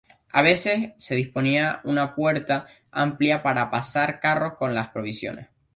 [0.33, 5.49] A veces, se disponía una puerta amplia para pasar carros con las provisiones.